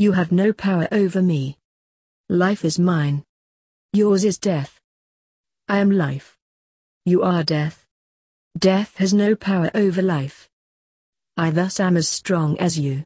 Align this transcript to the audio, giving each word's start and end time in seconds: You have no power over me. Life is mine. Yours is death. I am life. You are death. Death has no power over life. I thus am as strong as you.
You 0.00 0.12
have 0.12 0.32
no 0.32 0.54
power 0.54 0.88
over 0.92 1.20
me. 1.20 1.58
Life 2.30 2.64
is 2.64 2.78
mine. 2.78 3.22
Yours 3.92 4.24
is 4.24 4.38
death. 4.38 4.80
I 5.68 5.76
am 5.76 5.90
life. 5.90 6.38
You 7.04 7.22
are 7.22 7.44
death. 7.44 7.84
Death 8.58 8.96
has 8.96 9.12
no 9.12 9.36
power 9.36 9.70
over 9.74 10.00
life. 10.00 10.48
I 11.36 11.50
thus 11.50 11.80
am 11.80 11.98
as 11.98 12.08
strong 12.08 12.58
as 12.58 12.78
you. 12.78 13.04